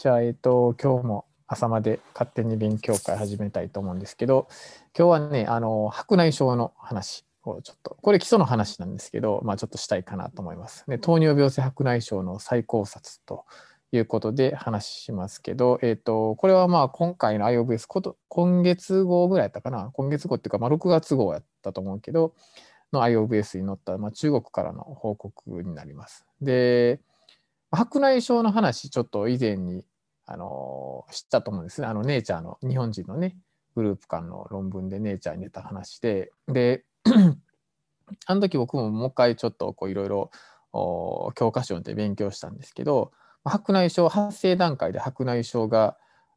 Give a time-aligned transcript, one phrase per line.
[0.00, 4.48] じゃあ、えっ、と、今日も朝まで勝手に勉強会始めたいと思うんですけど、
[4.98, 10.86] 今日はね、あの、白内障の話をちょっと、これ基礎の話なんですけど、まあちょっとしたいかなと思います。
[10.88, 13.44] で糖尿病性白内障の再考察と
[13.92, 22.32] いうことで話しますけど、えっ、と、これはまあ今回の IOVS こと、今月号ぐらいやったかな、今月号っていうか、まあ6月号やったと思うけど、
[22.90, 26.24] の IOVS に載った、まあ、中国からの報告になります。
[26.40, 27.00] で、
[27.70, 29.84] 白内障の話、ちょっと以前に
[30.32, 31.88] あの知ったと思うんですね。
[31.88, 33.36] あのネイチャーの日本人のね、
[33.74, 36.84] グループ間の論文でネイチャーに出た話で、で、
[38.26, 40.30] あの時僕ももう一回ちょっといろいろ
[41.34, 43.10] 教科書で勉強したんですけど、
[43.44, 45.96] 白内障発生段階で白内障が、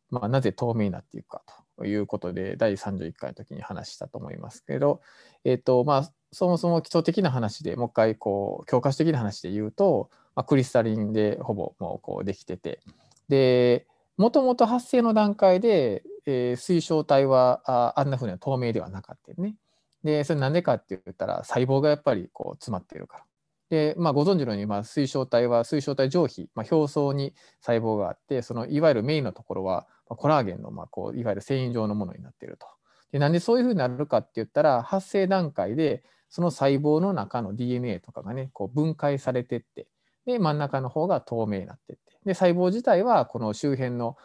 [0.09, 1.43] まあ、なぜ透明になっていくか
[1.77, 5.01] ということで第31回の時に話したと思いますけど、
[5.43, 12.79] えーとまあ、そもそも基礎的な話でもう一回こう教科書的な話で言うと、まあ、クリスタリンでほぼもうこうできてて
[13.29, 19.55] でもともと発生の段階で、えー、水晶体はああんなふうには透明ではなかったよね。
[20.03, 23.23] でそれなんでかって言ったら細胞がやっぱりこう詰まっているから。
[23.69, 32.67] でまあ、ご存知のように、まあ、水晶体は水晶体上皮、まあ、表層に細胞があってそのいわゆるメインのところは、まあ、コラーゲンの、まあ、こういわゆる繊維状のものになっていると。
[33.11, 39.87] でなんでそういうふうになるかって言ったら発生段階でその細胞の中の DNA とかがねこう分解されてって
[40.25, 44.17] で真ん中の方が透明になってってで細胞自体はこの周辺の、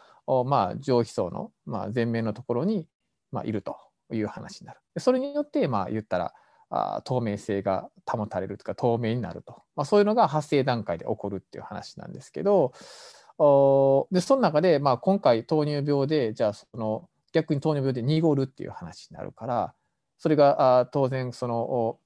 [0.46, 2.86] まあ、上皮層の、まあ、前面のところに、
[3.32, 3.76] まあ、いると
[4.12, 4.80] いう話になる。
[4.98, 6.34] それによって、まあ、言ったら
[6.70, 12.72] あ透明性が保たれるとか透明になると、まあ、そういうのが発生段階で起こるっていう話なんですけど
[13.38, 19.74] おでその中で、まあ、今回糖尿病でじゃあその逆に糖尿病で濁るっていう話になるから
[20.18, 21.98] それがあ当然その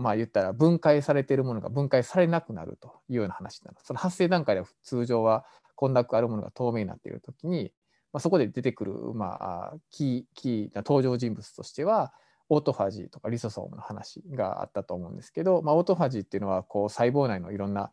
[0.00, 3.78] まあ言ったら分解されているものが分解されなくなるというような話なの。
[3.82, 7.72] その発生段階では通常は混濁あるものが透明になっている時に、
[8.12, 12.12] まあ、そこで出てくる、まあ、キーキーな登場人物としては
[12.48, 17.90] オートファジーとかリソソームの話があったと思うんですけど、まあ、オートファジーっていうのはこう細胞内のいろんな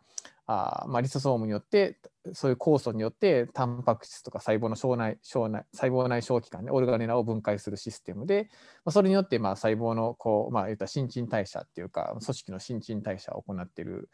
[0.52, 1.98] あまあ、リソソームによって
[2.34, 8.50] そういう酵素によってタンパク質とか細胞の小内小内細胞内小器官でオルガネラを分解するシステムで、
[8.86, 14.10] まあ、それによってまあ細胞のこう、まあ、言った新陳代謝っていうか組織の新陳代謝を行っている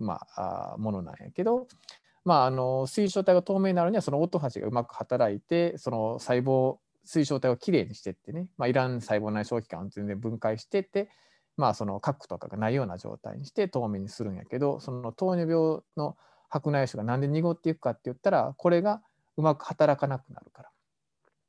[0.00, 1.68] まあ、ものなんやけど、
[2.24, 11.08] まあ、あの水晶体が透明になるにはそのオートファジがうまく働いてその細胞水晶体をきれいにしてってね、まあ、いらん細胞内小器官を全然分解してって
[11.58, 16.16] まあ、その核とかがないような状態にして透明にするんやけどその糖尿病の
[16.48, 19.02] 白内障が何で濁っていくかって言ったらこれが
[19.36, 20.70] うまく働かなくなるから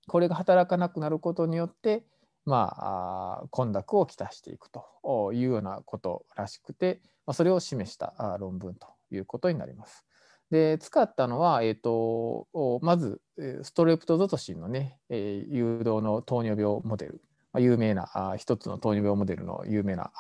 [0.08, 2.04] これが働かなくなることによって
[2.44, 10.04] まあ混濁をきたしていくというようなことらしくて、まあ、それを示した論文ということになります。
[10.50, 12.48] で使ったのは、えーと、
[12.82, 13.22] まず
[13.62, 17.22] ストレプトゾトシンのね、えー、誘導の糖尿病モデル
[17.58, 20.12] 有名な一つの糖尿病モデルの有名な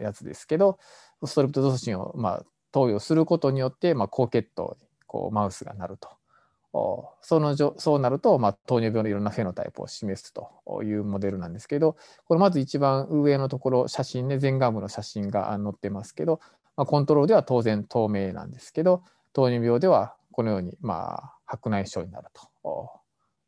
[0.00, 0.78] やつですけど
[1.24, 6.08] ストレプトゾシンを、まあ、投与することによって、まあ、高血糖にこうマウスがなると。
[7.22, 11.96] そのそうなると、まあ、糖尿病のいろんなフェノタイプを示すというモデルなんですけど
[12.26, 16.40] これまず一番上のところ写真ね前顔部の写真が載ってますけど、
[16.76, 19.02] まあ、コントロールでは当然透明なんですけど
[19.32, 22.28] 糖尿病ではこのように、まあ、白内障になる
[22.62, 22.90] と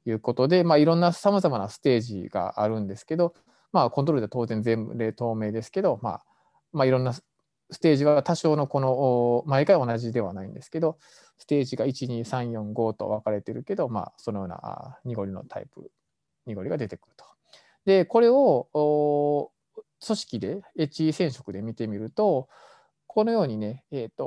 [0.06, 3.34] いうことで、まあ、いろんなさまざまなステージがあるんですけど、
[3.72, 6.24] まあ、コントロールでは当然全例透明ですけど、まあ
[6.72, 7.22] まあ、いろんなス
[7.80, 10.98] テージは多少のこの毎回同じではないんですけど
[11.38, 15.90] ステージが12345と分かれてるけど、まあ、そのような濁りのタイプ
[16.46, 17.24] 濁りが出てくると。
[17.86, 19.50] でこれを
[20.04, 22.48] 組織で HE 染色で見てみると
[23.06, 24.24] このようにね、えーと、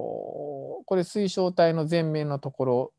[0.86, 2.92] これ水晶体の前面のとこ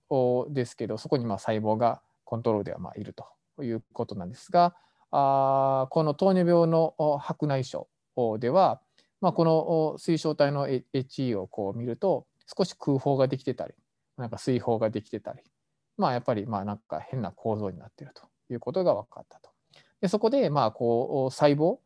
[0.48, 4.74] ろですけどそこにまあ細胞がコントロールではまあいるということなんですが
[5.10, 7.86] あこの糖尿病の白内障
[8.40, 8.80] では、
[9.20, 12.26] まあ、この水晶体の HE をこう見ると
[12.56, 13.74] 少し空砲ができてたり
[14.16, 15.40] なんか水泡ができてたり
[15.96, 18.22] まあやっぱりまあなんか変な構造になっていると
[18.52, 19.50] いうことが分かったと。
[20.00, 21.78] でそこでまあこう細胞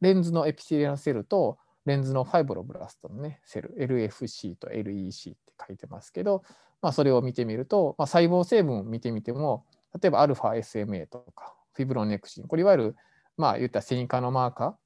[0.00, 6.44] レンズのエピテリアルセルとレンズのファイブロブラストのねセル LFC と LEC って書いてますけど
[6.82, 9.64] まあ、それを見てみると、まあ、細胞成分を見てみても
[10.00, 12.96] 例えば α SMA とかフィブロネクシンこれいわゆる
[13.36, 14.76] まあ言った繊維化のマーカ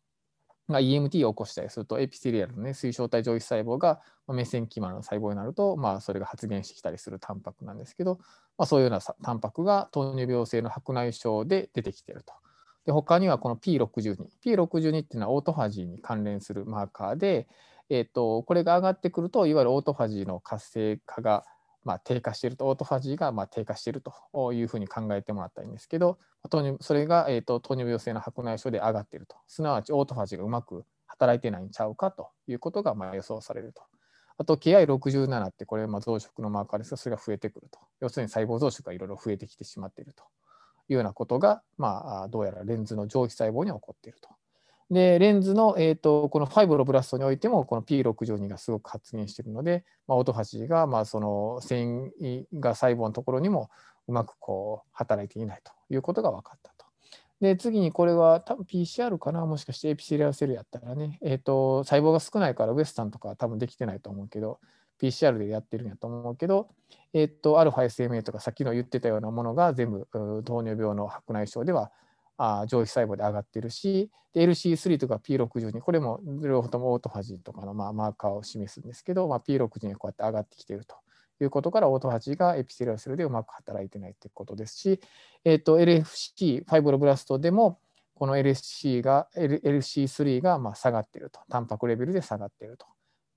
[0.68, 8.18] ーが EMT を起こしたりするとエピセリアルの、ね、水晶体上皮細胞がメセンキマの細胞になると、まあ、それが発現してきたりするタンパクなんですけど、
[8.56, 12.32] まあ、そういうようなタンパクが糖尿病性の白内障で出てきていると。
[12.86, 14.26] で他にはこの P62。
[14.44, 17.46] P62 っていうのはオートファジーに関連するマーカーで、
[17.90, 21.44] えーと、これが上がってくるといわゆるオートファジーの活性化が
[21.84, 26.18] まあ、低下していると、オートファジーがまあ低下しているというふうに考えてもらったらいいんですけど、
[26.48, 33.82] 糖尿それが、えーと、糖尿病性の白内障で上がっていると、すなわちオートファジーがうまく働いてないんちゃうかということがまあ予想されると。
[34.38, 37.78] あと、KI67 ってこれまあ増殖のマーカーですが、それが増えてくると。
[38.00, 40.24] 要するに細胞増殖がいろいろ増えてきてしまっていると
[40.88, 44.30] いうようなことが、まあ、どうやらレンズの上皮細胞に起こっていると。
[44.92, 53.70] で、レンズの、えーと、この fibroblast においても、この P62 がすごく発現しているので、まあ、オートファジーが、まあ、その線維芽細胞のところにも
[54.06, 56.84] うまくこう働いていないということが分かったと。
[57.40, 64.60] で、次にこれは多分 PCR かな、もしかしてエピセリアセルやったらね、えーと、細胞が少ないからウエスタンとかは多分できてないと思うけど、
[65.00, 66.68] PCR でやってるんやと思うけど、
[67.14, 70.06] えっ、ー、と、α SMA とかさっきの言ってたようなものが全部
[70.44, 71.90] 糖尿病の白内障では
[72.42, 80.96] あ上皮細胞で上がってるし、LC3 とか P62、これも両方ともオートファジーとかのまあマーカーを示すんですけど、まあ、P62 がこうやって上がってきていると
[81.40, 85.00] いうことから、オートファジーが epithelial cell でうまく働いてないということですし、
[85.44, 87.78] えー、と LFC、 fibroblast でも、
[88.14, 92.86] この LC が、LC3 がまあ下がっていると、タンパクレベルで下がっていると。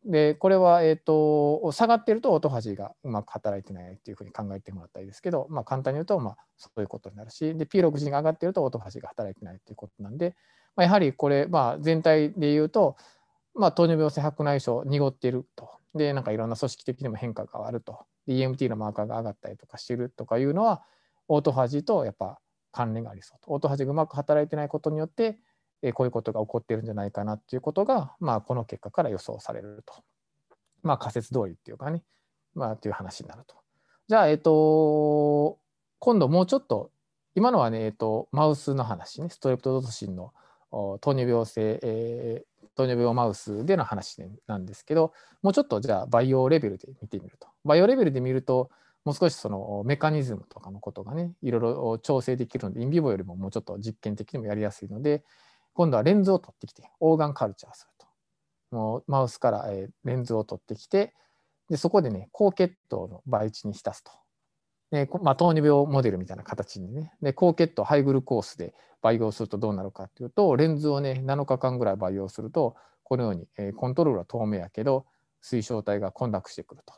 [0.05, 10.35] で、これは、えっ、と、下がってるとオートファジーがうまく働いてないっていうふうに考えてもらったらいいですけど、まあ、簡単に言うと、まあ、そういうことになるし、で、P6 ジが上がってるとオートファジーが働いてないっていうことなんで、
[10.75, 12.97] まあ、やはりこれ、まあ、全体で言うと、
[13.55, 15.69] まあ、糖尿病性白内障濁っていると。
[15.95, 18.05] で、なんかいろんな組織的にも変化があると。
[18.27, 20.83] EMT のマーカーが上がったりとかしてるとかいうのは、
[21.27, 22.39] オートファジーとやっぱ
[22.71, 23.51] 関連がありそうと。
[23.51, 25.39] オートファジーがうまく働いてないことによって、
[25.93, 30.03] こういうことが起こっているんじゃないかなっていうことが、まあ、この結果から予想されると。
[30.83, 32.03] まあ、仮説通りっていうかね、
[32.53, 33.55] まあ、っていう話になると。
[34.07, 35.57] じゃあ、えっ、ー、と、
[35.99, 36.91] 今度もうちょっと、
[37.33, 40.31] 今のはね、えっ、ー、と、マウスの話ね、ストレプトドトシンの
[40.71, 47.47] 糖尿病性、えー、糖尿病マウスでの話なんですけど、もうちょっとじゃあ、バイオレベルで見てみると。
[47.63, 48.69] バイオレベルで見ると、
[49.05, 55.23] もう少しそのメカニズムとかのことがね、いろいろ調整できるので、インビボよりももうちょっと実験的にもやりやすいので、
[55.75, 57.95] 今度はレンズを取ってきて、オーガンカルチャーすると。
[58.71, 61.13] のマウスから、えレンズを取ってきて
[61.69, 64.11] でそこでね高血糖の培地に浸すと。
[64.91, 75.05] でまあ、糖尿病モデルみたいな形にねで高血糖ハイグルコースで培養するとどうなるかっていうとレンズをね7日間ぐらい培養するとこのように、えコントロールは透明やけど
[75.41, 76.93] 水晶体が混濁してくると。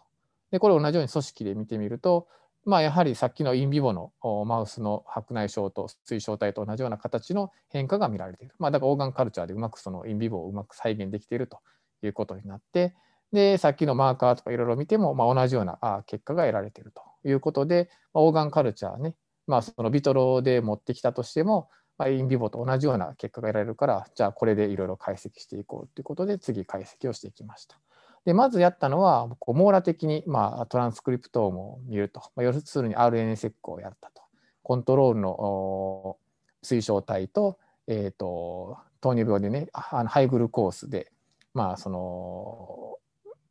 [0.52, 2.28] でこれ同じように組織で見てみると
[2.68, 4.12] まあ、やはりさっきのインビボの
[4.46, 8.56] マウスの白内障と水晶体と同じような形の変化が見られている。
[8.60, 11.60] まあ、だからオーガンカルチャーでうまくそのインビボをうまく再現できていると
[12.04, 12.94] いうことになって、
[13.32, 19.16] で、さっきのマーカーとかいろいろ見ても、まあ、同じような結果が得られているということで、まあ、オーガンカルチャーね、
[19.48, 27.80] まあ、そのビトロで持ってきたとしても、まあ、インビボと同じような結果が得られるから、じゃあこれでいろいろ解析していこうということで、次解析をしていきました。
[28.28, 34.22] でまずやったのはこう網羅的に、まあ、トランスクリプトームを見ると、まあ、要するに RNA セックをやったと。
[34.64, 36.18] コントロールの
[36.62, 37.58] 水晶体と,、
[37.88, 41.10] えーと、糖尿病でねあのハイグルコースで、
[41.54, 42.98] まあ、その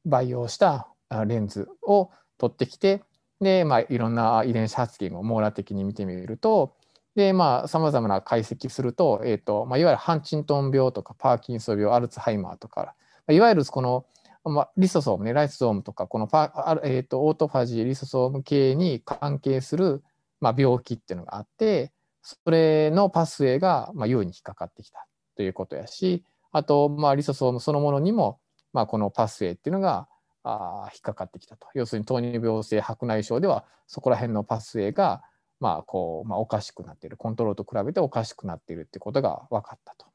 [0.05, 0.89] 培養した
[1.27, 3.03] レンズを取ってきて
[3.41, 6.75] で、まあ、いろんな遺伝子発現を網羅的に見てみると
[7.15, 12.95] でまあさまざまな解析すると,、えーとまあ、いわゆるハンチントン病とかパーキンソン病アルツハイマーとか
[13.31, 14.05] いわゆるこの
[14.51, 20.03] まあ、リソソームね、ライソソームとか、このパえーと、オートファジー、リソソーム系に関係する、
[20.41, 28.41] まあ、病気っていうのがあって、それのパスウェイが、まあ、優位に引っかかってきたということやし、あと、まあ、リソソームそのものにも、
[28.73, 30.09] まあ、このパスウェイっていうのが
[30.43, 31.67] あ引っかかってきたと。
[31.75, 35.23] 要するに糖尿病性白内障では、そこら辺のパスウェイが、
[35.59, 40.07] まあこうまあ、おかしくなっている、コントロールと比べておかしくなっているってことが分かったと。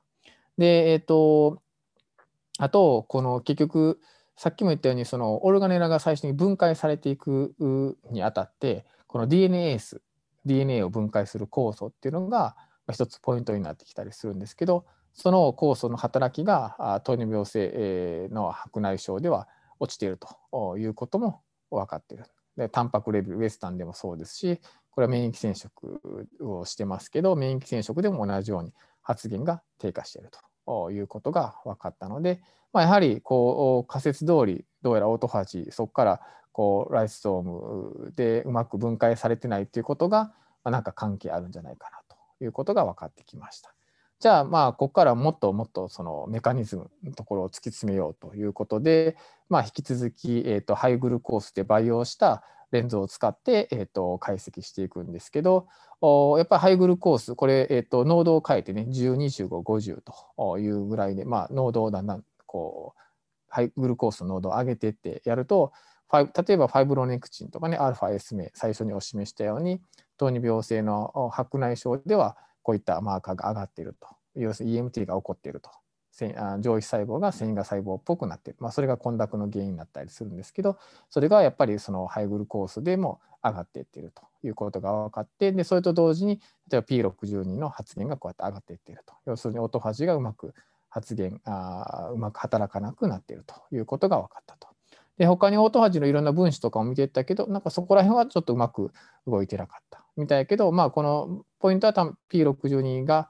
[0.57, 1.61] で、えっ、ー、と、
[2.59, 3.99] あと、この結局、
[4.35, 7.55] さっきも言ったようにそのオルガネラが最初に分解されていく
[8.09, 9.99] にあたってこの DNAs
[10.45, 12.55] DNA を分解する酵素っていうのが
[12.91, 19.47] 一つポイントになってきたりするんですけどその酵素の働きが糖尿病性の白内障では
[19.79, 20.17] 落ちている
[20.51, 22.25] ということも分かっている。
[22.57, 24.59] でタンパクレベルウエスタンでもそうですし
[24.91, 30.39] これは免疫染色をしてますけど免疫染色でも同じように発現が低下していると
[30.91, 32.41] いうことが分かったので
[32.73, 43.73] まあ、やはりこう仮説通りどうやらオートファジーそこからこうライストームでうまく分解されてないっていうことが、まあ、なんか関係あるんじゃないかなということが分かってきました。
[44.19, 49.17] じゃあまあここからもっともっとそのメカニズムのところを突き詰めようということで、
[49.49, 55.67] まあ、引き続き、えー、とハイグルコースで培養したレンズを使って、えー、と解析していくんですけど
[56.01, 59.99] おやっぱりハイグルコースこれ、えー、と濃度を変えてね102550
[60.35, 63.01] というぐらいで、まあ、濃度をだんだんこう
[63.49, 65.73] ハイグルコースの濃度を上げてってやると
[66.11, 69.81] 例えばファイブロネクチンとかね、アルファ S 名、最初にお示したように、
[70.17, 75.71] 糖尿病性の白内障ではこういったマーカーが上がっていると、要するに EMT が起こっていると、
[76.59, 80.77] 上皮細胞が繊維が細胞っぽくなっている、まあ、それが混濁の原因になったりするんですけど、
[81.09, 90.53] それがやっぱりそのハイグルコースでも上がっていっているということが分かって、でそれと同時に、例えば P62 の発現がこうやって上がっていっていると、要するにオートファジがうまく
[90.89, 94.67] 発現あ、うまく働かなくなっているということが分かったと。
[95.17, 98.91] で他にオートファジーのいろんな分子とかを見ていったけどなんかそこら辺はちょっとうまく
[99.27, 101.93] 動いてなかったみたいやけどまあこのポイントは
[102.31, 103.29] P62 が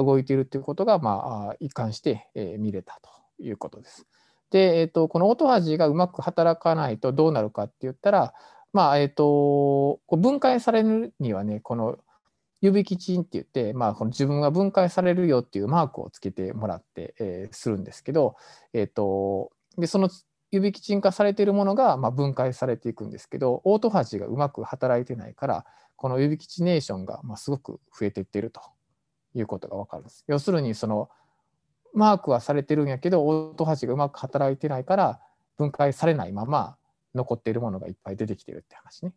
[0.00, 3.10] 動いているということがまあ一貫して見れたと
[3.42, 4.06] いうことです。
[4.50, 8.34] で、えーと、このオートファジーがうまく働かないとどうなるかって言ったら
[8.72, 11.98] まあえ、ー、と分解されるにはねこの
[12.60, 18.36] 指基チンって言って、まあ、この自分が分解されるよっていうマークをつけてもらって、えー、するんですけど、
[18.72, 20.10] えーとでその
[20.50, 25.64] 指基鎮化されているものがまあ分解されていくんですけどオートファジーがうまく働いてないから
[25.96, 28.60] この指基チネーションがまあすごく増えていっていると
[29.34, 30.24] いうことが分かるんです。
[30.28, 31.08] 要するにその
[31.94, 35.20] マークはされてるんやけどオートファジーがうまく働いてないから
[35.58, 36.76] 分解されないまま
[37.14, 39.12] 残っているものがいっぱい出てきてるって話ね。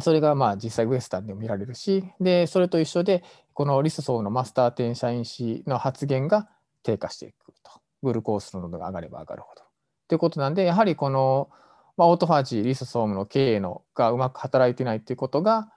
[0.00, 6.48] それがまあ実際ウエスタンでも見られるしでそれと一緒でこのリスソーのマスター転写因子の発現が
[6.82, 9.66] 低下していくとグルコースの濃度が上がれば上がるほど。
[10.08, 11.50] ということなんで、やはりこの、
[11.96, 15.68] まあ、オートファジー、リソソームの経営のがうまく働いてないということが、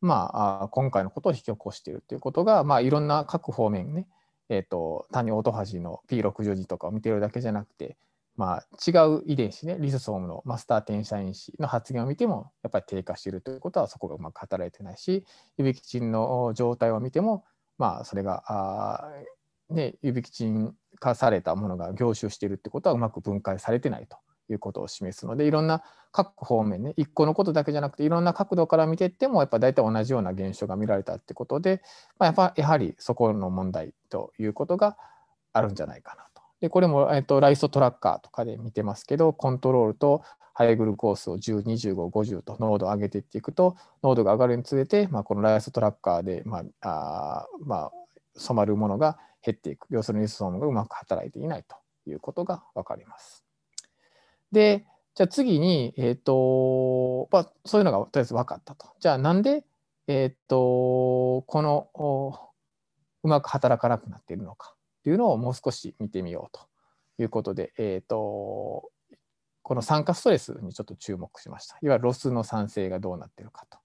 [0.00, 0.30] ま
[0.62, 4.06] あ、今回のことを引き起こしているということが、まあ、いろんな各方面ね、
[4.48, 7.96] えーと、単にオトファジーの P62 とかを見ているだけじゃなくて、
[8.36, 15.24] まあ、違う遺伝子ね、リソソームのマスター転写因子の発現を見ても、やっぱり低下しているということは、そこがうまく働いてないし、
[15.56, 17.44] 指キチンの状態を見ても、
[17.78, 19.10] まあ、それが、あ
[19.70, 24.18] ね、指キチン化されたものが凝集しているってことはうまく分解されてないと。
[24.52, 31.82] いうことを示すのでいろんな各方面ね一個のことだけじゃなくていろんな角度から見ていってもやっぱ大体同じような現象が見られたってことで、
[32.18, 34.96] まあ、やっぱやはりそこの問題ということが
[35.52, 36.42] あるんじゃないかなと。
[36.60, 40.22] でこれも、えっと、ライソトラッカーとかで見てますけどコントロールと
[40.54, 47.92] ハイグルコースを10、25、50と濃度を上げていっていくと濃度が上がるにつれて、まあ、このライソトラッカーで、まああまあ、
[48.36, 51.76] 染まるものが減っていく要するにリソームがうまく働いていないと
[52.10, 53.47] いうことが分かります。
[54.52, 58.86] でじゃあ次に、えーとまあ、そういうのがとりあえず分かったと。
[59.00, 59.64] じゃあなんで、
[60.06, 62.52] えーと、この
[63.24, 66.68] うまく働かなくなっているのかというのをもう少し見てみようと
[67.20, 68.90] いうことで、えーと、
[69.62, 71.76] この酸化ストレスにちょっと注目しました。
[71.82, 73.78] いわゆる ROS の産生がどうなっているかと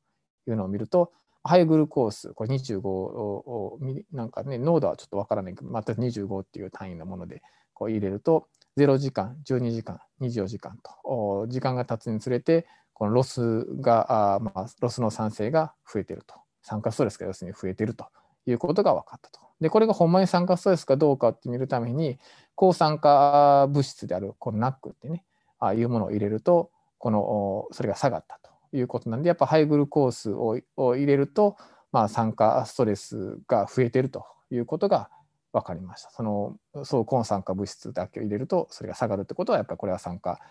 [0.47, 1.11] いうのを見ると、
[1.43, 3.79] high glucose、これ25を、
[4.11, 7.41] なんかね、濃度はちょっとわからないけど、また25っていう単位のもので
[7.73, 16.35] こう入れると、0時間、12時間、24時間と、時間が経つにつれて、この ROS が、あまあ、 ROS の産生が増えていると。
[16.61, 18.05] 酸化ストレスが要するに増えていると
[18.45, 19.39] いうことが分かったと。
[19.59, 22.17] で、これがほんまに酸化ストレスかどうかって見るために、
[22.55, 25.25] 抗酸化物質であるこの NAC ってね、
[25.59, 28.53] ああいうものを入れると、この、それが下がったと。
[28.77, 30.57] いうことなんでやっぱハイグルコースを
[30.95, 31.57] 入れると、
[31.91, 35.09] まあ、酸化ストレスが増えてるということが
[35.53, 36.09] 分かりました。
[36.09, 40.41] そのそう抗酸化物質だけを入れるとそれが下がるってことはやっぱりこれは酸化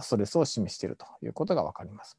[0.00, 2.16] ストレスを示しているということが分かります。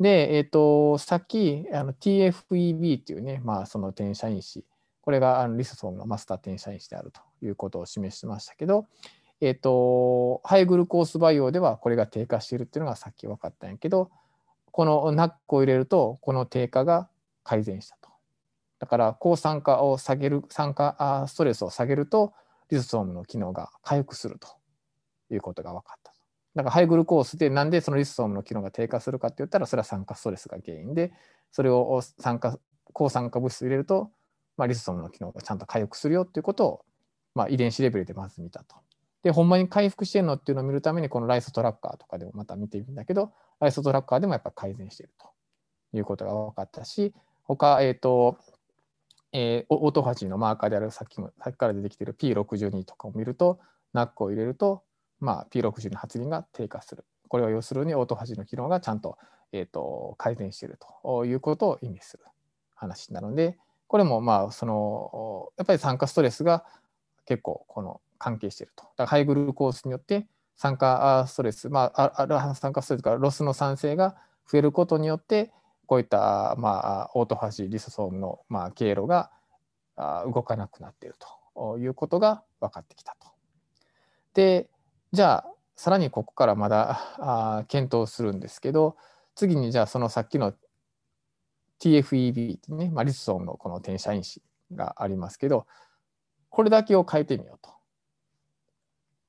[0.00, 4.64] で、えーと、さっきあの TFEB っていうね、まあ、その転写因子
[5.02, 8.86] これがあのリソソームのマスター転写因子であるということを示しましたけど、
[9.40, 14.10] えーと、ハイグルコース培養ではこれが低下しているっていうのがさっき分かったんやけど
[14.72, 17.08] このナックを入れるとこの低下が
[17.44, 18.09] 改善したと。
[18.80, 22.32] だから抗酸化を下げる酸化ストレスを下げると
[22.70, 24.48] リソソームの機能が回復すると
[25.32, 26.12] いうことが分かった。
[26.56, 31.12] だからハイグルコースでなんでそのリソソームの機能が低下するかって言ったらそれは酸化ストレスが原因で
[31.52, 32.58] それを酸化
[32.92, 34.10] 抗酸化物質を入れると、
[34.56, 36.84] まあ、リソソームの機能がちゃんと回復するよっていうことを、
[37.34, 38.76] まあ、遺伝子レベルでまず見たと。
[39.22, 45.28] でほんまに回復してるのっていうのを見るためにこの LysoTracker とかでもまた見てみるんだけどアイソトラッカーでもやっぱ改善していると
[45.96, 47.12] いうことが分かったし、
[47.44, 48.38] 他、えっ、ー、と、
[49.32, 53.60] えー、オートファジーのマーカーであるさっきもさっきから出てきている P62 とかを見ると、
[53.92, 54.82] NAC を入れると、
[55.20, 57.04] まあ、P62 発現が低下する。
[57.28, 59.18] これは要するにオートファジーの機能がちゃんと,、
[59.52, 62.24] えーと、改善しているということを意味する
[62.74, 63.56] 話なので、
[63.86, 66.64] これもまあそのやっぱり酸化ストレスが
[67.26, 68.84] 結構この関係していると。
[68.84, 74.16] だからハイグルコースによって酸化ストレス、まあ、あ酸化ストレスからロスの酸性が
[74.50, 75.52] 増えることによって
[75.90, 79.32] こういった、まあ、オートファジーリソソームの、まあ、経路が
[80.32, 81.16] 動かなくなっている
[81.52, 83.26] ということが分かってきたと。
[84.34, 84.68] で
[85.10, 88.96] じゃあさらにここからまだあ検討するんですけど
[89.34, 90.54] 次にじゃあそのさっきの
[91.80, 94.40] TFEB ね、まあ、リスソンのこの転写因子
[94.72, 95.66] がありますけど
[96.50, 97.72] これだけを変えてみようと。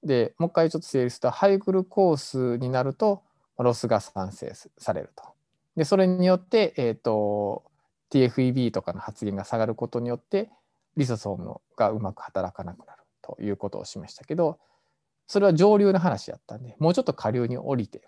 [0.04, 3.24] でもう一回ちょっと整理するとハイグルコースになると
[3.58, 5.41] ロスが産生されると。
[5.82, 7.64] でそれによって、えーと、
[8.12, 10.52] TFEB とかの発現が下がることによって
[10.96, 14.60] リソソームがうまく働かなくなるということを示したけど
[15.26, 18.04] それは上流の話やったんでもうちょっと下流に降りて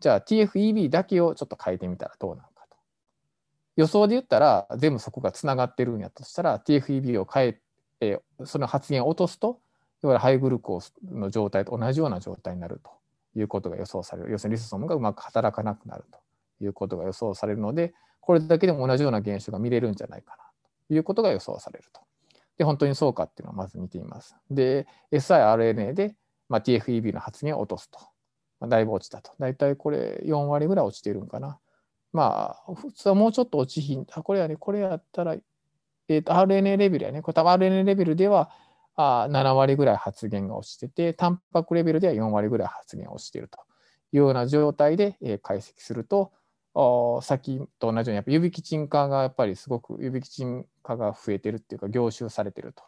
[0.00, 2.78] じゃあ TFEB だけをちょっと変えてみたらどうなのかと。
[3.76, 7.60] 予想で言ったら全部そこがつながってるんやとしたら TFEB を変え
[8.00, 9.60] えその発言を落とすと
[10.02, 12.90] いわゆるハイグルコースの状態と同じような状態になると
[13.38, 16.22] いうことが予想される要するにリソソームがうまく働かなくなると
[16.64, 20.44] いうことが予想されるのでこれだけでも同じような現象が見れるんじゃないかな
[20.88, 22.00] ということが予想されると。
[22.58, 24.36] で本当にそうかっていうのをまず見てみます。
[24.50, 26.14] で siRNA で、
[26.48, 27.98] まあ、TFEB の発現を落とすと。
[28.60, 29.32] まあ、だいぶ落ちたと。
[29.38, 31.58] だいたいこれ4割ぐらい落ちてるんかな。
[32.12, 34.06] まあ普通はもうちょっと落ちひん。
[34.12, 37.22] あこれやねこれやったら、えー、と RNA レベルやね。
[37.22, 38.50] これ多分 RNA レベルでは
[38.94, 43.58] あ7割ぐらい発言が落ちてて、タンパクレベルでは4割ぐらい発言が落ちていると
[44.12, 46.32] いうような状態で、え解析すると、
[46.74, 52.82] さっきと同じようにやっぱ指キチン化がやっぱりすごく指キチン化が増えてるっていうか凝集されてると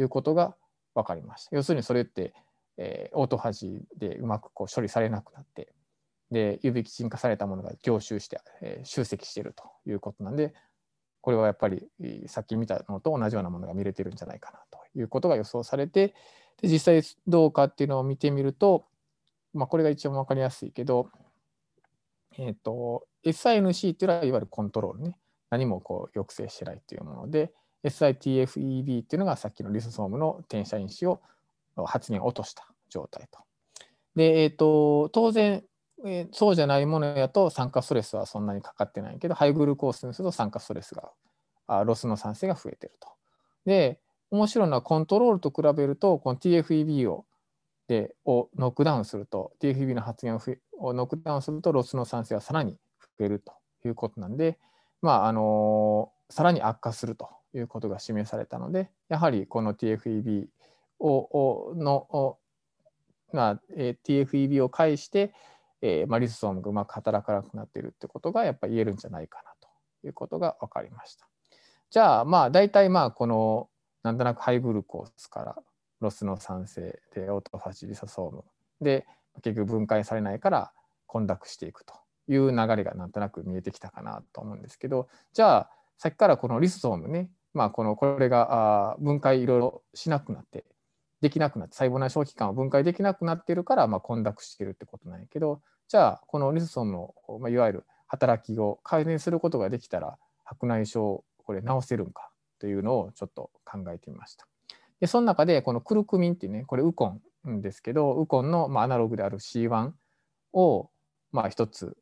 [0.00, 0.54] いうことが
[0.94, 1.56] 分かりました。
[1.56, 2.34] 要するにそれって、
[2.76, 5.72] えー、オートファジでうまくこう処理されなくなって
[6.30, 10.54] で指キチン化されたものが凝集して、えー、集積しているということなんで
[11.22, 11.88] これはやっぱり
[12.26, 16.14] さっき見たのと同じようなものが見れてるんじゃないかなということが予想されて
[16.62, 18.84] で実際どうかっていうのを見てみると、
[19.54, 21.08] まあ、これが一番分かりやすいけど、
[22.38, 25.16] えっ、ー、と SINC っていうのはいわゆるコントロールね
[25.50, 27.52] 何もこう抑制してないっていうもので
[27.84, 31.20] SITFEB っていうのがさっきのリソソームの転写因子を
[31.86, 33.40] 発現落とした状態と。
[34.14, 35.62] で、えーと、当然、
[36.04, 41.10] えー、そうじゃないものやと酸化ストレスはそんなにかかってないけどハイグルコースにすると酸化ストレスが
[41.66, 43.08] あ ROS の産生が増えてると。
[43.64, 47.24] で面白いのはコントロールと比べるとこの TFEB を
[47.88, 52.76] でをノックダウンすると TFEB の発現ををノックダウンすると ROS の産生はさらに増
[53.24, 53.52] えると
[53.86, 54.58] いうことなんで、
[55.02, 60.46] まああのさらに悪化するということが示されたのでやはりこの TFEB
[61.00, 62.38] をの
[63.32, 65.32] まあ、え、TFEB を介して、
[65.82, 69.68] えーまあ、リソソームがうまく働かなくなっているってことがやっぱり言えるんじゃないかなと
[70.06, 71.26] いうことが分かりました。
[71.90, 73.68] じゃあまあ大体まあこの
[74.02, 75.56] なんとなくハイグルコースから
[76.00, 78.44] ロスの酸性でオートファジリソソーム
[78.80, 79.06] で
[79.42, 80.72] 結局分解されないから
[81.06, 81.94] 混濁していくと
[82.30, 90.64] いう流れがなんとなく見えてきたかなと思うんですけどじゃあさっきからこのリソソームねまあこのこれが分解いろいろしなくなって
[91.20, 104.46] できなくなって細胞内小器官を分解できなくなっているからまあ混濁してるってことなんやけどじゃあこのリソソームの、まあ、いわゆる働きを改善することができたら白内障これ治せるんかというのをちょっと考えてみました。
[105.00, 107.16] でその中でこのクルクミンっていうねこれウコ
[107.46, 109.92] ンですけどウコンのまあアナログである C1
[110.52, 110.90] を
[111.32, 111.96] まあ一つ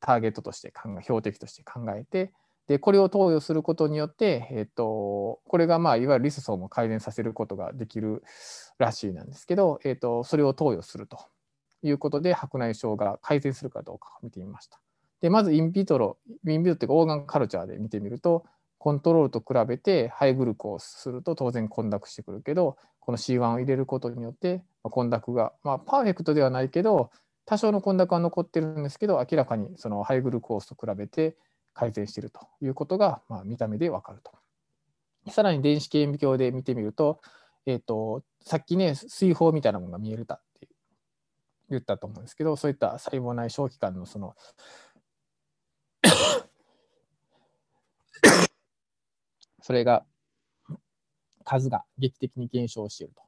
[0.00, 2.32] ターゲットとして考え標的として考えて
[2.70, 8.22] でこれを投与することによって、えっと、これがまあいわゆるリスソームを改善させることができる
[8.78, 11.18] らしいなんですけど、えっと、それを投与すると
[11.82, 14.78] いうことで白内障が改善するかどうか見てみました。
[15.20, 16.16] でまずインビトロ
[16.46, 18.44] インビトロっていうかオーガンカルチャーで見てみると
[18.78, 27.10] コントロールと比べてハイグルコースすると当然混濁してくるけどこの C1 を入れることによって混濁が、まあ、パーフェクトではないけど
[27.50, 31.36] 多少の混濁は残ってるんですけど明らかにそのハイグルコースと比べて
[31.74, 34.30] 改善しているということが、まあ、見た目でわかると。
[35.32, 37.20] さらに電子顕微鏡で見てみると,、
[37.66, 40.68] えーと、さっきね水泡みたいなものが見えるたって
[41.70, 44.36] 言ったと思うんですけどそういった細胞内小器官のその
[49.60, 50.06] それが
[51.42, 53.22] 数が劇的に減少していると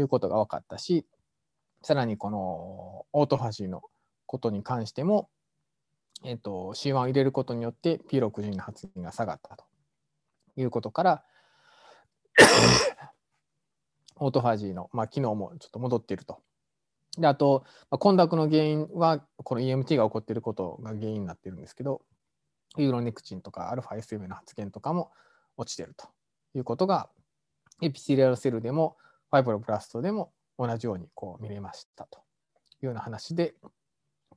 [0.00, 1.06] いうことが分かったし、
[1.82, 3.82] さらにこのオートファジーの
[4.26, 5.28] ことに関しても、
[6.24, 9.64] えーと、C1 を入れることによって P60 の発現が下がったと
[10.56, 11.24] いうことから
[14.16, 16.40] オートファジーの、まあ、機能もちょっと戻っていると。
[17.16, 22.02] であと、まあ、混濁の原因はこの EMT が起こっていることが原因になっているんですけど
[22.76, 25.10] ユーロネクチンとか α-SM の発現とかも
[25.56, 26.06] 落ちていると
[26.54, 27.08] いうことが
[27.82, 28.96] エピシリアルセルでも
[29.30, 33.54] ファイブロブラストでも同じようにこう見れましたというような話で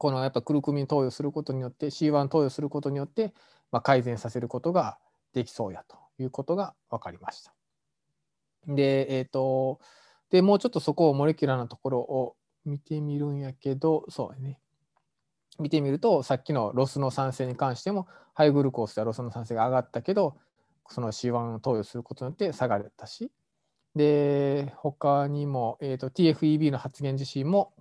[0.02, 3.36] このやっぱクルクミン投与することによって C1 投与することによって、
[3.72, 4.98] まあ、改善させることが
[5.34, 7.54] できそうやということが分かりました。
[8.68, 9.80] で,、えーと、
[10.32, 14.60] でもうちょっとそこを molecular なところを見てみるんやけど、そうね。
[15.60, 20.36] 見てみると、さっきの ROS の産生に関しても、 high glucose では ROS の産生が上がったけど、
[20.90, 23.32] その C1 を投与することによって下げれたし、
[23.96, 27.74] で、他にも、えー、TFEB の発現自身も、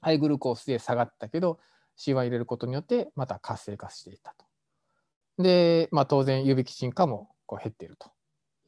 [0.00, 1.58] high glucose で下がったけど、
[1.98, 5.42] C1 入れることによってまた活性化していったと。
[5.42, 8.10] で、まあ、当然、指キチン化もこう減っていると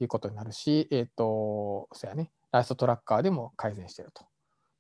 [0.00, 4.24] いうことになるし、えっ、ー、と、そうやね、ライストトラッカーでも改善していると。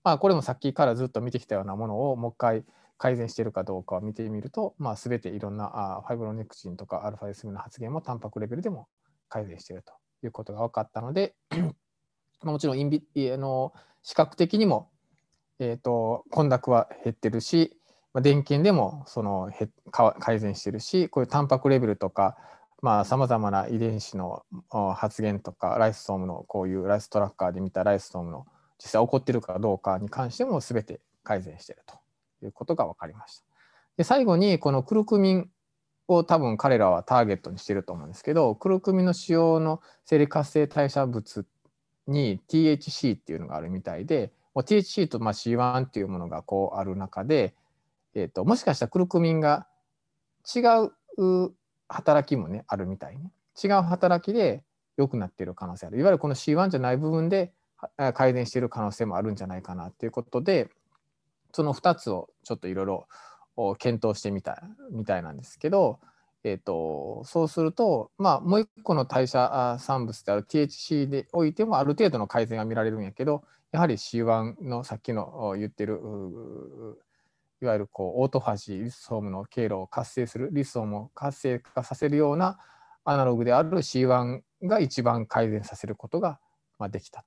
[0.04, 2.64] まあ、これもさっきからずっと見てきたようなものをもう一回
[2.96, 8.88] 改善しているかどうかを見てみると、まあ、全ていろんなあファイブロネクチンとかアルファ S の発現もタンパクレベルでも
[9.28, 9.92] 改善していると
[10.24, 11.34] いうことが分かったので
[12.42, 13.72] もちろんインビあの
[14.02, 14.90] 視覚的にも、
[15.58, 17.76] えーと、混濁は減ってるし、
[18.12, 22.36] まあ、電源でもそのへ改善してるしこういうタンパクレベルとか
[23.04, 24.44] さまざ、まな遺伝子の
[24.94, 28.46] 発現とかライスソームのこういうライストラッカーで見たライスソームの
[28.78, 31.98] 実際起こってるかどうかに関しても全て改善してると
[32.44, 33.44] いうことが分かりました。
[33.96, 35.50] で最後にこのクルクミン
[36.06, 41.46] を多分彼らはターゲットにしてると思うんですけどクルクミンの使用の生理活性代謝物
[42.06, 47.54] に THC っていうのがあるみたいで THC とま C1 っていうものがこうある中で、
[48.14, 49.66] えーと、もしかしたらクルクミンが
[50.54, 50.60] 違
[51.18, 51.52] う
[51.88, 53.30] 働きもねあるみたいね。
[53.62, 54.62] 違う働きで
[54.96, 55.98] 良くなっている可能性ある。
[55.98, 57.52] いわゆるこの C1 じゃない部分で
[58.14, 60.70] 改善している可能性もあるんじゃないかなということで
[61.52, 63.06] その2つをちょっといろいろ
[63.78, 66.00] 検討してみたみたいなんですけど、
[66.46, 76.00] えーと、そうすると、まあ、もう一個の代謝産物である THC でおいてもある程度の改善が見られるんやけどやはり C1 のさっきの言ってる
[77.60, 82.60] いわゆるこうオートファジーリスソームの経路を活性するリスソームを活性化させるような
[83.04, 86.38] アナログである C1 が一番改善させることが
[86.92, 87.24] できた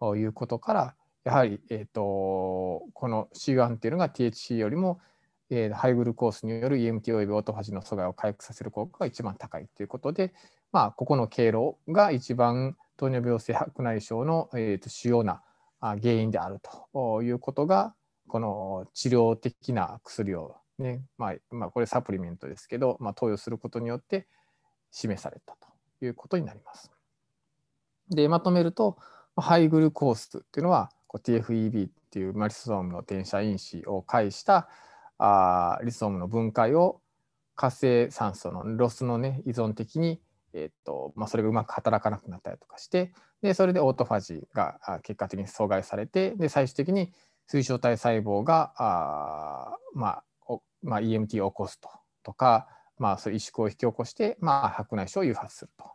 [0.00, 5.00] ということからやはり、えーと、この C1 っていうのが THC よりも、
[5.56, 10.34] えー、ハイグルコースによる EMT およびオートファジの阻害を回復させる効果が一番高いということで、
[10.72, 15.42] まあ、ここの経路が一番糖尿病性白内障の、えーと、主要な
[15.80, 17.94] 原因であるということが
[18.26, 24.26] この治療的な薬をね、まあ、まあ、これサプリメントですけど、まあ、投与することによって
[24.90, 25.56] 示された
[26.00, 26.90] ということになります。
[28.10, 28.98] でまとめると
[29.36, 34.68] ハイグルコースっていうのはこう TFEB っていうマリソームの転写因子を介した
[35.18, 37.00] あリソームの分解を
[37.56, 40.20] 活性酸素のロスの、ね、依存的に、
[40.52, 47.12] えーとまあ、それがうまく働かなくなったりとかしてでそれでオートファジーが結果的に阻害されてで最終的に
[47.46, 50.24] 水晶体細胞があ、まあ
[50.82, 51.88] まあ、EMT を起こすと
[52.22, 55.86] とか、まあ、そういう萎縮を引き起こして、まあ、白内障を誘発すると。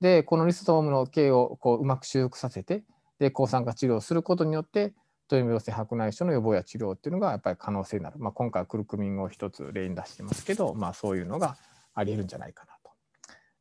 [0.00, 2.84] でこのリストームの径をこううまく修復させて
[3.18, 4.94] で抗酸化治療をすることによって
[5.30, 11.56] 糖尿病性白内障の予防や治療っていうのがやっぱり可能性になる、まあ、今回はクルクミンを一つ例に出してますけど、まあ、そういうのが
[11.94, 12.90] ありえるんじゃないかなと。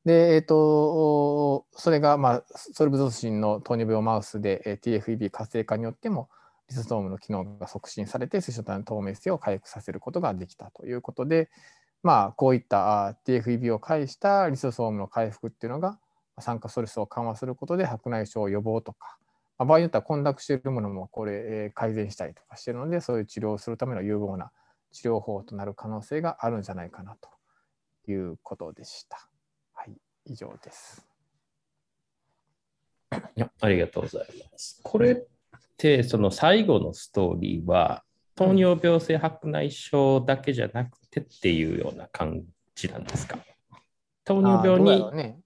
[0.04, 6.30] で、えーと、それが、まあ、ソルブゾスシンの糖尿病マウスで TFEB 活性化によっても
[6.70, 11.50] リストームの機能が促進されて水晶体の透明性を回復させることができたということで、
[12.02, 16.00] まあ、こういった TFEB を介したリストームの回復っていうのが
[16.40, 19.18] 酸化ストレスを緩和することで白内障を予防とか
[19.60, 21.34] あ、場合によっては混濁しているものもこれ、
[21.68, 24.52] え改善したりとかしているのでそういう治療をするための有望な
[24.92, 27.30] 治療法となる可能性があるんじゃないかなと
[28.12, 29.30] いうことでした。
[29.74, 29.94] はい、
[30.26, 31.06] 以上です。
[33.12, 34.80] いやありがとうございます。
[34.84, 35.18] これっ
[35.78, 38.04] てその最後のストーリーは
[38.36, 42.44] 糖尿病性白内障だけじゃなくてっていうような感
[42.76, 43.38] じなんですか？
[44.24, 45.40] 糖尿病に、ね、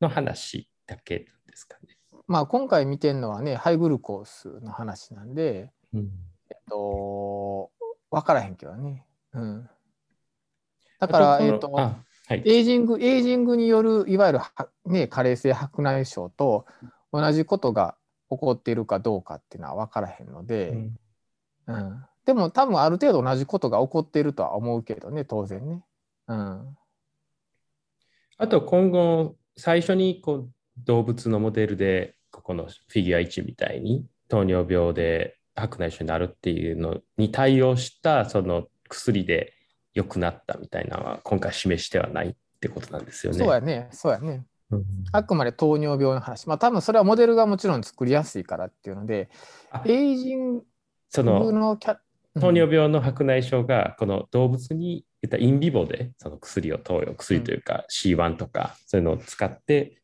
[0.00, 1.97] の話だけなんですかね。
[2.28, 6.10] まあ、今回見てるのはねハイグルコースの話なんで、うん、
[6.50, 7.70] えっと
[8.10, 9.06] 分からへんけどね。
[9.32, 9.68] うん、
[11.00, 11.96] だから、えっと、は
[12.30, 14.40] い、エイジングエイジングによるいわゆる、
[14.84, 16.66] ね、加齢性白内障と
[17.12, 17.96] 同じことが
[18.30, 20.68] 起こっているかどうかっていうのは分からへんので、
[21.66, 25.82] うん、うん、でも多分ある程度同じことが起こっているとは思うけどね当然ね。
[26.26, 26.76] うん、
[28.36, 30.50] あと今後最初にこう
[30.84, 39.52] 動物のモデルでここのフィギュア1みたいに糖尿病で白内障になるっていうのに対応したその薬で
[39.92, 43.38] 良くなったみたいなのは今回示してはないってことなんですよね。
[43.38, 44.44] そうやね、そうやね。
[44.70, 46.48] うん、あくまで糖尿病の話。
[46.48, 49.28] まあ多分それはモデルがもちろん作りやすいからっていうので、
[49.86, 50.62] エイジング
[51.52, 51.96] のキャ
[52.38, 60.00] 糖尿病の白内障がこの動物に言ったインビボでその薬を投与薬というか C1 とかそういうのを使って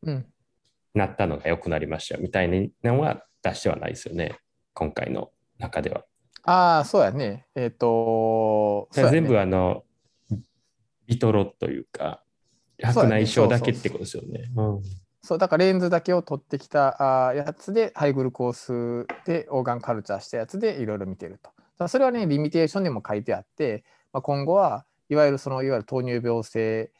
[0.95, 4.37] なったのが良くなりましたよみたいなのは出してはないですよね、
[4.73, 6.05] 今回の中では。
[6.43, 7.45] ああ、そうやね。
[7.55, 9.83] えっ、と、そうやね全部あの、
[11.05, 12.23] ビトロというか、
[12.81, 14.51] 白内障だけってことですよね。
[14.55, 14.81] うん
[15.25, 21.39] そう、だからレンズだけを取ってきたやつで、ハイグルコースでオーガンカルチャーしたやつでいろいろ見てる
[21.77, 21.87] と。
[21.87, 26.91] それはね、リミテーションでも書いてあって、まあ、今後はいわゆるその、いわゆる糖尿病性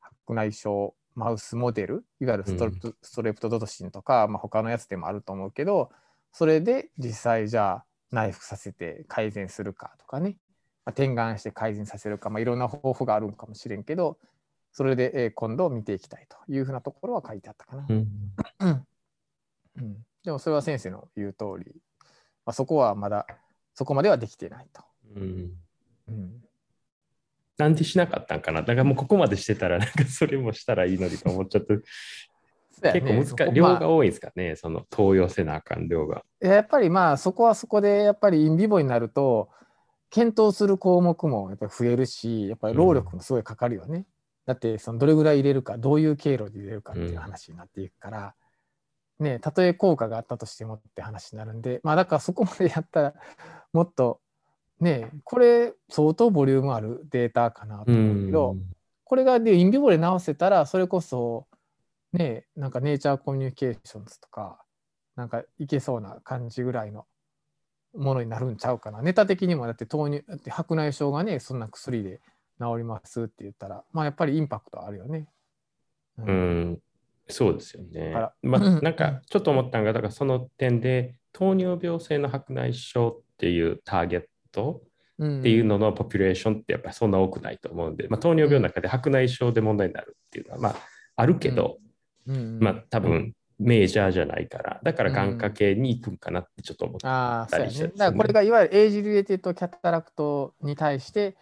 [0.00, 5.90] 白内障マウスモデル、いわゆるストレプト,、ストレプトドトシンとか、まあ、他のやつでもあると思うけど、
[6.32, 10.36] それで実際じゃあ内服させて改善するかとかね、
[10.84, 14.16] まあ、点眼して改善させるか、まあ、いろんな方法があるんかもしれんけど、
[14.72, 17.86] それで、えー今度見ていきたいというふうなところは書いてあったかな。
[17.88, 18.08] うん。
[19.76, 21.72] うん、でもそれは先生の言う通り、
[22.46, 23.26] まあ、そこはまだ
[23.74, 24.82] そこまではできてないと。
[25.16, 25.52] うん。
[26.08, 26.44] うん、
[27.58, 31.80] なんでしなかったんかなだからもうここまでしてたら、なんかそれもしたらいいのにと思っちゃって、
[32.80, 33.54] 結構難しい。
[33.54, 36.22] 量まあが多いんですかね、その投与せなあかん量が。
[36.40, 39.50] やっぱりまあそこはそこでやっぱりインビボになると
[40.10, 44.06] 検討する項目もやっぱり増えるしやっぱり労力もすごいかかるよね。
[44.46, 48.34] だってそのどれぐらい入れるかどういう経路で入れるかっていう話になっていくから、
[49.18, 53.14] ねたとえ効果があったとしてもって話になるんでまあだからそこまでやったら
[53.72, 54.20] もっと
[54.80, 58.56] ねこれ相当ボリュームあるデータかなと思うけど、
[59.04, 61.46] これがでインビボで直せたらそれこそ
[62.12, 64.62] ねなんかネイチャーコミュニケーションズとか
[65.16, 67.06] なんかいけそうな感じぐらいの
[67.94, 69.02] ものになるんちゃうかな。
[69.02, 72.20] ネタ的にもだって糖尿だって白内障がねそんな薬で
[72.60, 75.26] 治りますって言ったらまあやっぱりインパクトあるよね。
[76.18, 76.82] ううん、
[77.28, 78.12] そうですよね。
[78.42, 78.82] まあ、うん。
[78.82, 90.76] なんかちょっと思ったのが、だからその点で、糖尿病性の白内障っていうターゲットうんっていうののポピュレーションってやっぱりそんな多くないと思うんで、まあ、糖尿病の中で白内障で問題になるっていうのは、まあ、
[91.16, 91.78] あるけど、
[92.26, 92.58] うん。
[92.60, 97.00] まあ多分メジャーじゃないから、だから眼科系に行くんかなってちょっと思っ。
[97.00, 101.36] たりしてですねだからこれがいわゆる age-related cataract に対して、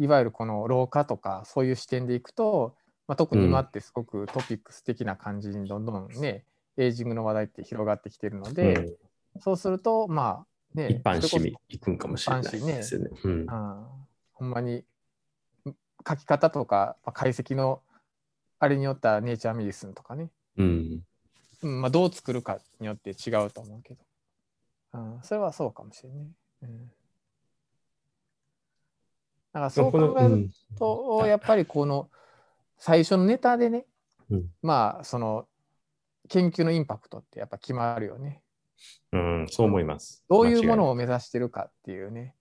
[0.00, 2.74] いわゆるこの老化とかそういう視点でいくと、
[3.06, 6.44] まあ、特に今ってすごくトピックス的な感じにどんどんね、
[6.76, 8.74] エイジングの話題って広がってきてるので、
[9.34, 9.40] うん。
[9.40, 13.10] そうすると、まあね、一般市民行くんかもしれないですよね。
[13.24, 13.46] うん。
[13.46, 13.86] そうん。
[14.32, 14.84] ほんまに
[16.06, 17.82] 書き方とか、まあ、解析の
[18.58, 21.02] あれによってはネイチャーメディスンとかね、うん。
[21.62, 24.00] うんまあ、どう作るかによって違うと思うけど、
[24.94, 26.18] うん、それはそうかもしれない。
[26.62, 26.92] うん、だ
[29.52, 32.08] からそう考えると、やっぱりこの
[32.78, 33.86] 最初のネタでね、
[34.30, 34.46] うん。
[34.62, 35.46] まあその
[36.28, 38.42] 研究のインパクトってやっぱ決まるよね。
[39.12, 40.24] うん、そう思います。
[40.28, 42.34] どういうものを、を目指してるかっていうね。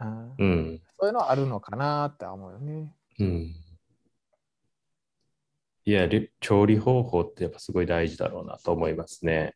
[0.00, 2.92] うんうんそういうのはあるのかなって思うよね。
[3.18, 3.54] うん、
[5.84, 9.54] いや、り調理方法ってやっぱすごい大事だろうなと思いますね。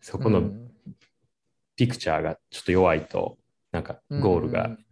[0.00, 0.70] そこのうん
[1.76, 3.38] ピクチャーがちょっと弱いと、
[3.70, 4.84] なんかゴールがうん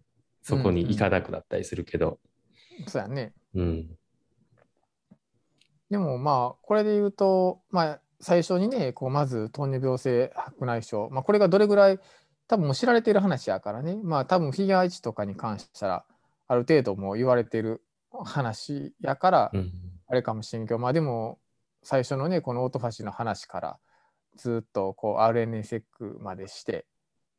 [0.42, 2.20] そこに行かなくなったりするけど、
[2.86, 3.32] そうやね。
[3.54, 3.98] うん、
[5.90, 12.00] でもまあこれで言うと、まあ、最初にねこうまず糖尿病性白内障、まあ、これがどれぐらい
[12.48, 13.96] 多分もう知られている話やからね。
[14.02, 16.04] まあ多分フィギュア1とかに関したら
[16.48, 17.82] ある程度もう言われてる
[18.24, 19.72] 話やからうん、
[20.06, 21.38] あれかもしれんけど、まあでも
[21.82, 23.78] 最初のねこのオートファジーの話から
[24.36, 26.86] ずっとこう RNA セックまでして。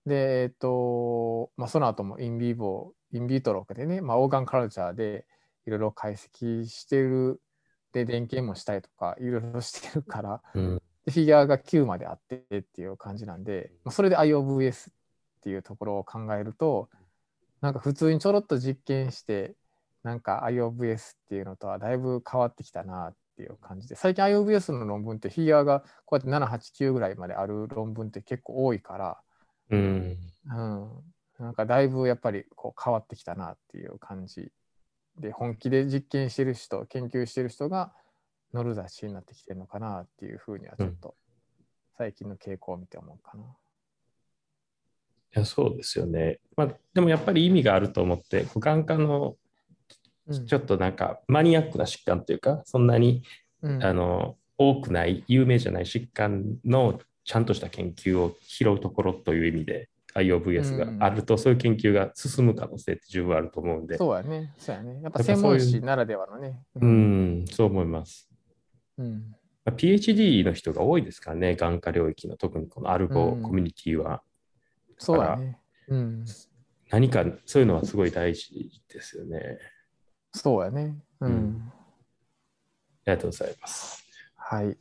[0.06, 5.26] でえっと、まあ、その後も in vivo in vitro でね、まあ、 organ culture で
[5.66, 7.42] いろいろ解析してる
[7.93, 14.93] で電顕もしたりとかいろいろしてるからうん、でフィギュアが9まであってっていう感じなんで、まあ、それで IOVS っ
[15.41, 16.89] ていうところを考えると
[17.62, 19.56] なんか普通にちょろっと実験して
[20.04, 29.17] なんか IOVS っていうのとはだいぶ変わってきたなっていう感じで最近 IOVS の論文ってフィギュアがこうやって789ぐらいまである論文って結構多いから、
[29.69, 30.17] うん、
[30.50, 30.89] うん、
[31.39, 34.52] なんかだいぶやっぱりこう変わってきたなっていう感じ
[35.19, 37.91] で本気で実験してる人研究してる人が
[38.53, 41.15] 乗る雑誌になってきてるのかなっていうふうにはちょっと
[41.97, 43.43] 最近の傾向を見て思うかな。
[43.43, 46.39] いやそうですよね。
[46.56, 49.36] まあ、でもやっぱり意味があると思って、眼科の
[50.27, 53.23] うんちょっとなんかマニアックな疾患というか、そんなに
[53.62, 65.01] うんあの多くない、有名じゃない疾患のちゃんとした研究を拾うところという意味で IOVS があると、そういう研究が進む可能性って十分あると思うんで、そうやね、そうやね。
[65.01, 66.63] やっぱ専門誌ならではのね。
[66.75, 66.86] う。
[66.86, 68.30] ん、そう思います。
[68.97, 74.23] うんまあ PhD の人が多いですからね、眼科領域の特にこのアルゴうんコミュニティは。
[74.97, 75.60] そうやね。
[75.89, 76.25] うん。
[76.89, 79.60] 何かそういうのはすごい大事ですよね。
[80.34, 80.95] そうやね。
[81.19, 81.32] うん。
[81.32, 81.71] うん
[83.06, 84.03] ありがとうございます。
[84.36, 84.77] はい。